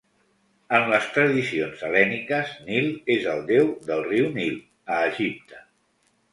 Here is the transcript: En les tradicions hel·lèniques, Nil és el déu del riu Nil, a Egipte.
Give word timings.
En 0.77 0.87
les 0.93 1.09
tradicions 1.17 1.83
hel·lèniques, 1.89 2.55
Nil 2.71 2.89
és 3.19 3.29
el 3.35 3.45
déu 3.53 3.71
del 3.93 4.05
riu 4.11 4.33
Nil, 4.41 4.59
a 4.97 5.01
Egipte. 5.15 5.65